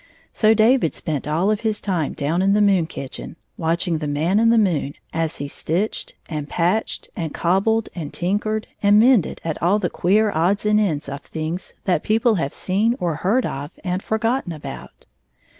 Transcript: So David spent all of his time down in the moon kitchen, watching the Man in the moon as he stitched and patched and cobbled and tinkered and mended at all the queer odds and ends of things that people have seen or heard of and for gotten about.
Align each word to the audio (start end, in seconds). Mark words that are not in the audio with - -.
So 0.33 0.55
David 0.55 0.95
spent 0.95 1.27
all 1.27 1.51
of 1.51 1.61
his 1.61 1.79
time 1.79 2.13
down 2.13 2.41
in 2.41 2.53
the 2.53 2.59
moon 2.59 2.87
kitchen, 2.87 3.35
watching 3.55 3.99
the 3.99 4.07
Man 4.07 4.39
in 4.39 4.49
the 4.49 4.57
moon 4.57 4.95
as 5.13 5.37
he 5.37 5.47
stitched 5.47 6.15
and 6.27 6.49
patched 6.49 7.11
and 7.15 7.35
cobbled 7.35 7.87
and 7.93 8.11
tinkered 8.11 8.65
and 8.81 8.99
mended 8.99 9.41
at 9.43 9.61
all 9.61 9.77
the 9.77 9.91
queer 9.91 10.31
odds 10.33 10.65
and 10.65 10.79
ends 10.79 11.07
of 11.07 11.21
things 11.21 11.75
that 11.85 12.01
people 12.01 12.33
have 12.41 12.51
seen 12.51 12.95
or 12.99 13.17
heard 13.17 13.45
of 13.45 13.69
and 13.83 14.01
for 14.01 14.17
gotten 14.17 14.53
about. 14.53 15.05